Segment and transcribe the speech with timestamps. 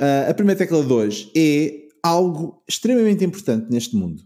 [0.00, 4.22] Uh, a primeira tecla 2 é algo extremamente importante neste mundo.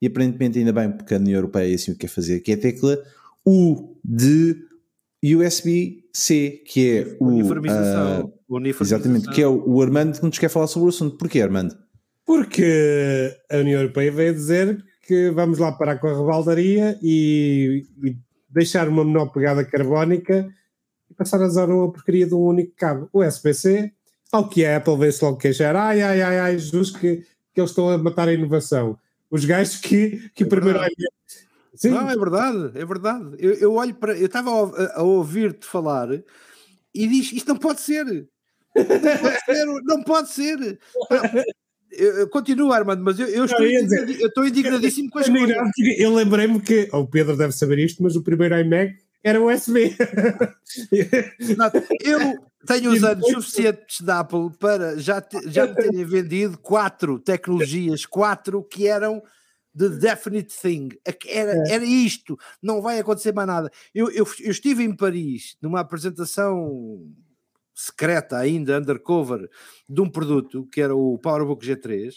[0.00, 2.50] E aparentemente ainda bem, porque a União Europeia é assim o que quer fazer, que
[2.50, 3.00] é a tecla
[3.46, 4.56] U de
[5.24, 7.26] USB-C, que é o.
[7.26, 8.32] Uniformização.
[8.48, 8.98] Uh, uniformização.
[8.98, 11.16] Exatamente, que é o, o Armando que nos quer falar sobre o assunto.
[11.16, 11.76] Porquê, Armando?
[12.26, 18.16] Porque a União Europeia veio dizer que vamos lá parar com a rebaldaria e, e
[18.48, 20.48] deixar uma menor pegada carbónica
[21.10, 23.08] e passar a usar uma porcaria de um único cabo.
[23.12, 23.92] O SPC,
[24.32, 27.18] ao que é, talvez se logo queixar, ai, ai, ai, ai, Jesus, que,
[27.52, 28.98] que eles estão a matar a inovação.
[29.30, 30.80] Os gajos que, que é primeiro.
[31.74, 31.90] Sim.
[31.90, 33.36] Não, é verdade, é verdade.
[33.38, 34.16] Eu, eu olho para.
[34.16, 36.08] Eu estava a, a ouvir-te falar
[36.94, 38.04] e diz: Isto não pode ser.
[38.04, 38.84] Não
[39.18, 39.66] pode ser.
[39.84, 40.78] Não pode ser.
[41.90, 45.56] Eu, continuo, Armando, mas eu, eu estou, indignadíssimo, eu estou indignadíssimo com as coisas.
[45.98, 49.94] Eu lembrei-me que, oh, o Pedro deve saber isto, mas o primeiro iMac era USB.
[51.56, 51.70] Não,
[52.00, 57.18] eu tenho os anos suficientes da Apple para já, te, já me terem vendido quatro
[57.18, 59.22] tecnologias, quatro que eram
[59.76, 60.90] the definite thing.
[61.26, 61.74] Era, é.
[61.74, 63.70] era isto, não vai acontecer mais nada.
[63.94, 67.00] Eu, eu, eu estive em Paris numa apresentação
[67.74, 69.48] secreta ainda, undercover,
[69.88, 72.12] de um produto que era o PowerBook G3,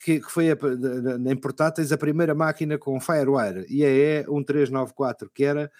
[0.00, 0.56] que, que foi a,
[1.30, 5.70] em portáteis a primeira máquina com Firewire, e é 1394, que era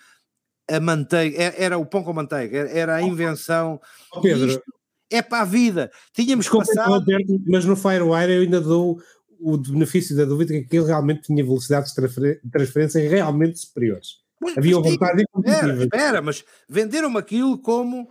[0.68, 3.80] a manteiga, era, o pão com manteiga, era, a invenção.
[4.12, 4.62] Oh, Pedro, isto
[5.10, 5.90] é para a vida.
[6.12, 7.04] Tínhamos passado.
[7.46, 9.00] Mas no Firewire eu ainda dou
[9.38, 14.24] o benefício da dúvida que aquilo realmente tinha velocidades de transferência realmente superiores.
[14.40, 15.84] Mas, Havia uma vantagem competitiva.
[15.84, 18.08] Espera, mas venderam-me aquilo como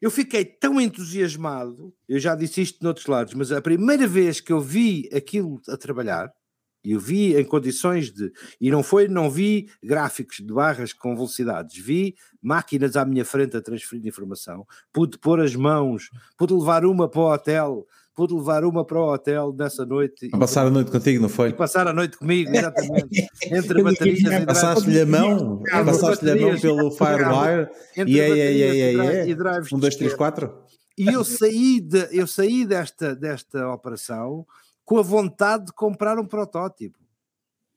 [0.00, 4.52] eu fiquei tão entusiasmado, eu já disse isto noutros lados, mas a primeira vez que
[4.52, 6.30] eu vi aquilo a trabalhar,
[6.84, 8.30] e eu vi em condições de.
[8.60, 13.56] E não foi, não vi gráficos de barras com velocidades, vi máquinas à minha frente
[13.56, 18.64] a transferir informação, pude pôr as mãos, pude levar uma para o hotel, pude levar
[18.64, 20.28] uma para o hotel nessa noite.
[20.32, 21.48] A passar a noite contigo, não foi?
[21.48, 23.26] E passar a noite comigo, exatamente.
[23.50, 27.68] Entre baterias e Passaste-lhe a mão, passaste-lhe a mão pelo Firewire
[28.06, 29.72] e é, é, é, drives.
[29.72, 30.52] Um, dois, três, quatro.
[30.96, 34.46] E eu saí, de, eu saí desta, desta operação
[34.84, 36.98] com a vontade de comprar um protótipo.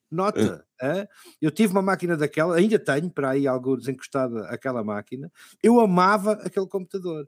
[0.09, 1.07] Nota, é.
[1.41, 5.31] eu tive uma máquina daquela, ainda tenho para aí alguns encostada aquela máquina.
[5.61, 7.27] Eu amava aquele computador.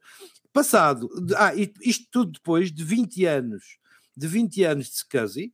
[0.54, 1.52] Passado, ah,
[1.82, 3.78] isto tudo depois de 20 anos,
[4.16, 5.54] de 20 anos de SCSI,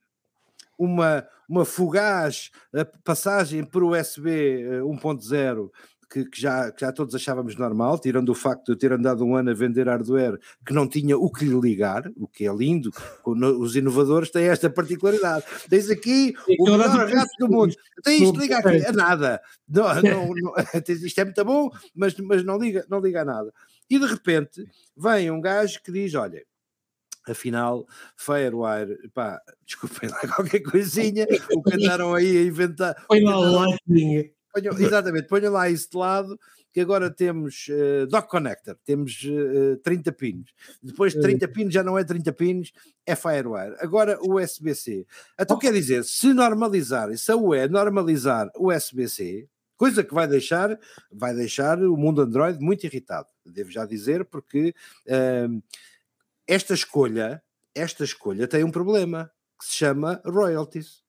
[0.78, 2.52] uma, uma fugaz
[3.04, 5.72] passagem por USB 1.0
[6.10, 9.26] que, que, já, que já todos achávamos normal, tirando o facto de eu ter andado
[9.26, 12.54] um ano a vender hardware que não tinha o que lhe ligar, o que é
[12.54, 12.92] lindo,
[13.26, 15.46] os inovadores têm esta particularidade.
[15.70, 19.42] Tens aqui o melhor gato do mundo, tem isto liga aqui, a nada.
[19.68, 20.54] Não, não, não,
[20.90, 23.54] isto é muito bom, mas, mas não, liga, não liga a nada.
[23.90, 24.66] E de repente
[24.98, 26.44] vem um gajo que diz: olha,
[27.28, 27.86] afinal,
[28.16, 32.96] Firewire, pá, desculpem lá qualquer coisinha, o que andaram aí a inventar.
[33.08, 34.35] Foi lá Lightning.
[34.56, 36.40] Ponham, exatamente, ponham lá isso de lado,
[36.72, 40.54] que agora temos uh, Dock Connector, temos uh, eh, 30 pinos.
[40.82, 42.72] Depois de 30 pinos já não é 30 pinos,
[43.06, 43.76] é Firewire.
[43.80, 45.06] Agora o USB-C.
[45.38, 50.80] Então quer dizer, se normalizar, se a UE normalizar o USB-C, coisa que vai deixar,
[51.12, 54.74] vai deixar o mundo Android muito irritado, devo já dizer, porque
[55.08, 55.64] uh,
[56.48, 57.44] esta escolha,
[57.74, 59.30] esta escolha tem um problema
[59.60, 61.05] que se chama royalties.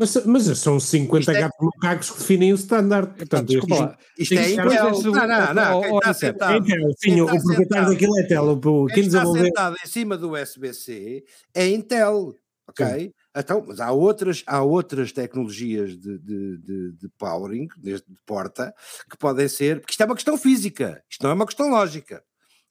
[0.00, 1.40] Mas, mas são 50 é...
[1.42, 3.14] gatos macacos que definem o standard.
[3.18, 3.98] Portanto, Desculpa lá.
[4.18, 5.02] Isto é Intel.
[5.02, 5.80] Não, não, não.
[5.82, 6.66] Quem está sentado.
[6.96, 8.44] Sim, o proprietário daquilo é Intel.
[8.64, 11.22] O, quem está sentado em cima do USB-C
[11.52, 12.34] é Intel.
[12.66, 13.12] Ok?
[13.36, 18.74] Então, mas há outras, há outras tecnologias de, de, de, de powering, de porta,
[19.10, 19.80] que podem ser.
[19.80, 22.22] Porque isto é uma questão física, isto não é uma questão lógica.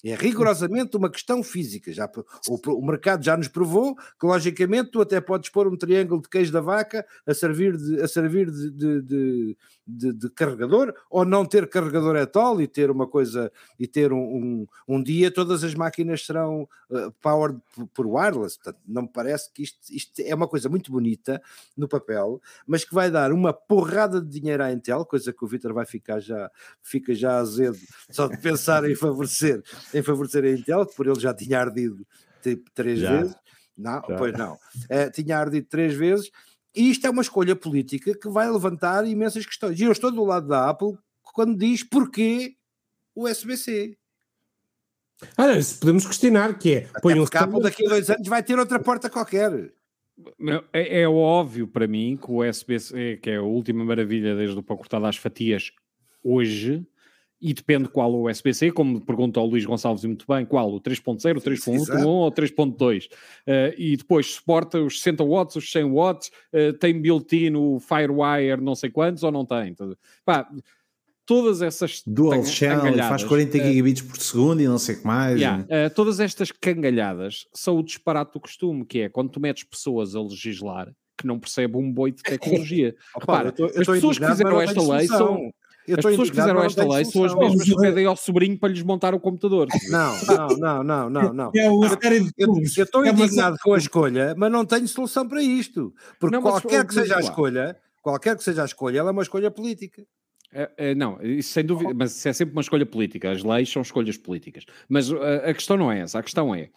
[0.03, 1.91] É rigorosamente uma questão física.
[1.91, 2.09] Já,
[2.47, 6.29] o, o, mercado já nos provou que, logicamente, tu até podes pôr um triângulo de
[6.29, 11.45] queijo da vaca a servir de, a servir de, de, de, de, carregador ou não
[11.45, 15.65] ter carregador at all e ter uma coisa e ter um, um, um dia todas
[15.65, 17.59] as máquinas serão uh, powered
[17.93, 18.57] por wireless.
[18.57, 21.41] Portanto, não me parece que isto, isto é uma coisa muito bonita
[21.75, 25.47] no papel, mas que vai dar uma porrada de dinheiro à Intel, coisa que o
[25.47, 26.49] Vitor vai ficar já,
[26.81, 27.77] fica já azedo
[28.09, 29.61] só de pensar em favorecer
[29.93, 32.05] em favorecer a Intel, que por ele já tinha ardido
[32.41, 33.17] tipo três já.
[33.17, 33.35] vezes.
[33.77, 34.15] Não, já.
[34.17, 34.53] pois não.
[34.53, 36.29] Uh, tinha ardido três vezes.
[36.75, 39.79] E isto é uma escolha política que vai levantar imensas questões.
[39.79, 40.97] E eu estou do lado da Apple
[41.33, 42.55] quando diz porquê
[43.15, 43.97] o USB-C.
[45.57, 46.81] Isso podemos questionar, que é...
[47.01, 49.73] Põe um a Apple daqui a dois anos vai ter outra porta qualquer.
[50.73, 54.63] É, é, óbvio para mim que o USB-C, que é a última maravilha desde o
[54.63, 55.71] para cortar às fatias,
[56.23, 56.85] hoje
[57.41, 60.73] e depende qual o USB-C, como pergunta o Luís Gonçalves muito bem, qual?
[60.73, 63.05] O 3.0, o 3.1 ou 3.2?
[63.05, 68.61] Uh, e depois suporta os 60 watts, os 100 watts, uh, tem built-in o Firewire
[68.61, 69.69] não sei quantos ou não tem?
[69.69, 69.95] Então,
[70.25, 70.49] pá,
[71.25, 75.07] todas essas Dual channel, faz 40 uh, gigabits por segundo e não sei o que
[75.07, 75.39] mais.
[75.39, 79.63] Yeah, uh, todas estas cangalhadas são o disparate do costume, que é quando tu metes
[79.63, 82.95] pessoas a legislar que não percebem um boi de tecnologia.
[83.13, 85.53] Repara, eu tô, eu as pessoas que fizeram esta lei são
[85.93, 88.83] as pessoas que fizeram esta lei são as mesmas que pedem ao sobrinho para lhes
[88.83, 89.67] montar o computador.
[89.89, 90.13] Não,
[90.57, 91.51] não, não, não, não.
[91.55, 95.93] É eu estou é indignado com a escolha, mas não tenho solução para isto.
[96.19, 99.23] Porque não, qualquer que seja a escolha, qualquer que seja a escolha, ela é uma
[99.23, 100.03] escolha política.
[100.51, 103.31] É, é, não, isso sem dúvida, mas isso é sempre uma escolha política.
[103.31, 104.65] As leis são escolhas políticas.
[104.87, 106.19] Mas a, a questão não é essa.
[106.19, 106.69] A questão é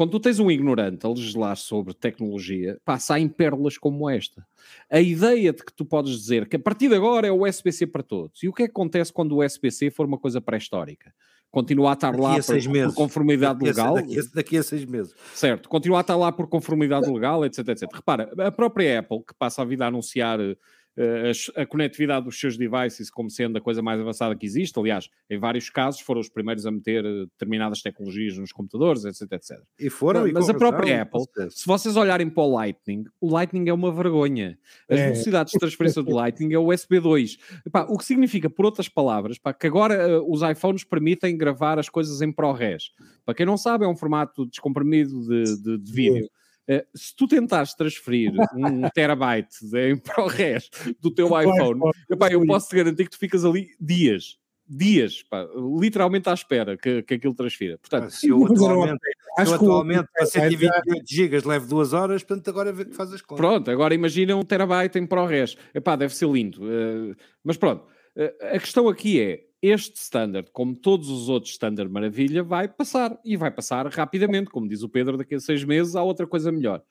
[0.00, 4.46] quando tu tens um ignorante a legislar sobre tecnologia, pá, saem pérolas como esta.
[4.88, 7.86] A ideia de que tu podes dizer que a partir de agora é o USB-C
[7.86, 8.42] para todos.
[8.42, 11.12] E o que é que acontece quando o USB-C for uma coisa pré-histórica?
[11.50, 13.98] Continua a estar daqui lá a por, por, conformade daqui legal?
[13.98, 15.14] A, daqui, a, daqui, a seis meses.
[15.34, 17.86] Certo, continua a estar lá por conformidade legal, etc, etc.
[17.92, 20.56] Repara, a própria Apple, que passa a vida a anunciar eh,
[20.98, 24.78] a, a, conectividade dos seus devices como sendo a coisa mais avançada que existe.
[24.78, 29.32] Aliás, em vários casos foram os primeiros a meter eh, determinadas tecnologias nos computadores, etc,
[29.32, 29.58] etc.
[29.78, 33.72] E foram, Mas a própria Apple, se vocês olharem para o Lightning, o Lightning é
[33.72, 34.58] uma vergonha.
[34.88, 35.04] As é.
[35.06, 37.38] velocidades de transferência do Lightning é o USB 2.
[37.66, 41.78] Epá, o que significa, por outras palavras, pá, que agora uh, os iPhones permitem gravar
[41.78, 42.90] as coisas em ProRes.
[43.24, 46.28] Para quem não sabe, é um formato descomprimido de, de, de vídeo.
[46.70, 50.70] Uh, se tu tentares transferir um terabyte em ProRes
[51.00, 54.38] do teu iPhone, epá, eu posso te garantir que tu ficas ali dias,
[54.68, 55.48] dias, pá,
[55.80, 57.76] literalmente à espera que, que aquilo transfira.
[57.78, 59.00] Portanto, se eu atualmente,
[59.38, 63.44] eu atualmente para 128 GB levo duas horas, portanto agora faz as contas.
[63.44, 65.56] Pronto, agora imagina um terabyte em ProRes.
[65.74, 66.62] Epá, deve ser lindo.
[66.62, 67.84] Uh, mas pronto,
[68.16, 73.18] uh, a questão aqui é, este standard, como todos os outros standard maravilha, vai passar
[73.24, 76.50] e vai passar rapidamente, como diz o Pedro, daqui a seis meses há outra coisa
[76.50, 76.82] melhor.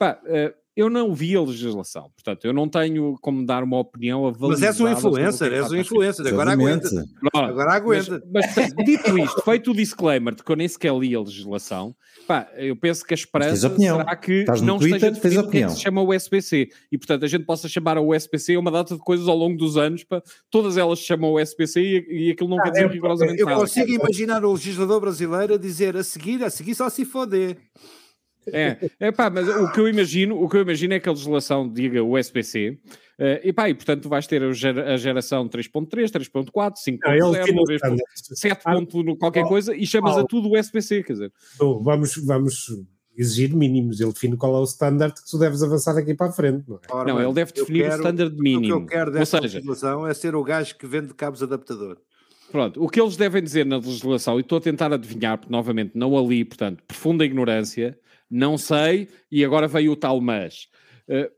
[0.00, 4.32] Pá, uh, eu não vi a legislação, portanto, eu não tenho como dar uma opinião
[4.40, 6.88] Mas és um influencer, és um influencer, agora aguenta.
[7.34, 8.22] Agora aguenta.
[8.32, 11.94] Mas, mas, dito isto, feito o disclaimer de que eu nem sequer li a legislação,
[12.26, 15.66] pá, eu penso que a esperança será que não Twitter, esteja definido o que, é
[15.66, 19.02] que se chama USB-C e, portanto, a gente possa chamar a USB-C uma data de
[19.02, 22.58] coisas ao longo dos anos, pá, todas elas se chamam USB-C e, e aquilo não
[22.58, 23.58] ah, quer dizer rigorosamente eu nada.
[23.58, 27.58] Eu consigo imaginar o legislador brasileiro a dizer a seguir, a seguir só se foder.
[28.46, 31.12] É, é pá, mas o que eu imagino, o que eu imagino é que a
[31.12, 36.74] legislação diga USB-C, uh, e pá, e portanto tu vais ter a, geração 3.3, 3.4,
[37.02, 38.62] 5.0, 7.
[38.64, 41.32] Ponto qualquer coisa e chamas a tudo USB-C, quer dizer.
[41.58, 42.66] Oh, vamos, vamos
[43.16, 46.32] exigir mínimos, ele define qual é o standard que tu deves avançar daqui para a
[46.32, 46.80] frente, não é?
[46.90, 48.58] Ora, não, ele deve definir quero, o standard mínimo.
[48.60, 51.42] O que eu quero desta Ou seja, legislação é ser o gajo que vende cabos
[51.42, 51.98] adaptador.
[52.50, 55.92] Pronto, o que eles devem dizer na legislação, e estou a tentar adivinhar, porque novamente
[55.94, 57.96] não ali, portanto, profunda ignorância,
[58.30, 60.68] não sei, e agora veio o tal mas.
[61.08, 61.30] Uh,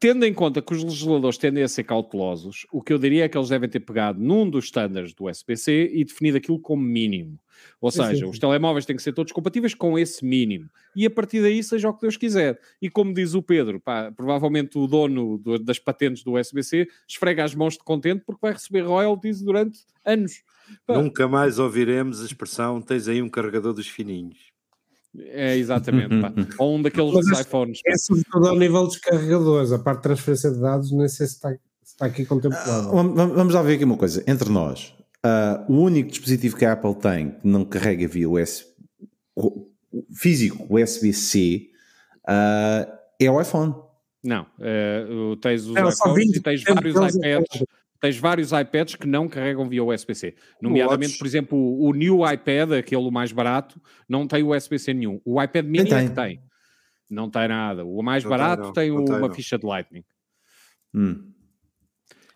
[0.00, 3.28] tendo em conta que os legisladores tendem a ser cautelosos, o que eu diria é
[3.28, 7.38] que eles devem ter pegado num dos estándares do SPC e definido aquilo como mínimo.
[7.80, 8.24] Ou seja, sim, sim.
[8.24, 10.68] os telemóveis têm que ser todos compatíveis com esse mínimo.
[10.94, 12.58] E a partir daí, seja o que Deus quiser.
[12.82, 17.44] E como diz o Pedro, pá, provavelmente o dono do, das patentes do SBC esfrega
[17.44, 20.42] as mãos de contente porque vai receber royalties durante anos.
[20.86, 21.00] Pá.
[21.00, 24.53] Nunca mais ouviremos a expressão tens aí um carregador dos fininhos.
[25.18, 26.20] É, exatamente.
[26.20, 26.32] Pá.
[26.58, 27.80] Ou um daqueles Mas iPhones.
[27.86, 31.34] É sobretudo ao nível dos carregadores, a parte de transferência de dados, nem sei se
[31.34, 32.88] está, se está aqui contemplado.
[32.88, 34.22] Uh, vamos lá ver aqui uma coisa.
[34.26, 38.74] Entre nós, uh, o único dispositivo que a Apple tem que não carrega via USB,
[40.14, 41.68] físico USB-C
[42.28, 43.74] uh, é o iPhone.
[44.22, 47.64] Não, uh, tens os é, iPhones e tens vários iPads
[48.04, 50.34] tens vários iPads que não carregam via USB-C.
[50.60, 55.22] Nomeadamente, por exemplo, o, New iPad, aquele mais barato, não tem USB-C nenhum.
[55.24, 56.42] O iPad mini é que tem.
[57.10, 57.82] Não tem nada.
[57.82, 60.04] O mais não barato tem, tem uma ficha de Lightning.
[60.92, 61.32] Hum.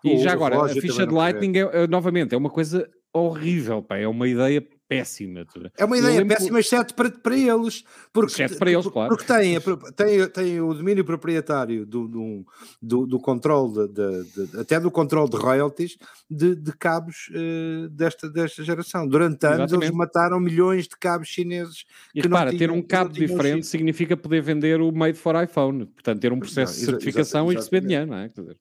[0.03, 3.83] E o já agora, a ficha de Lightning, é, é, novamente, é uma coisa horrível,
[3.83, 3.97] pá.
[3.97, 5.45] é uma ideia péssima.
[5.77, 7.83] É uma ideia péssima, exceto para, para eles.
[8.11, 9.15] Porque, exceto para eles, claro.
[9.15, 9.59] Porque têm,
[9.95, 12.45] têm, têm o domínio proprietário do, do,
[12.81, 15.95] do, do controle, de, de, de, até do controle de royalties
[16.27, 19.07] de, de cabos uh, desta, desta geração.
[19.07, 19.85] Durante anos Exatamente.
[19.85, 21.85] eles mataram milhões de cabos chineses.
[22.15, 26.33] E repara, ter um cabo diferente significa poder vender o made for iPhone, portanto ter
[26.33, 28.29] um processo não, de certificação e receber dinheiro, não é?
[28.29, 28.57] Quer dizer,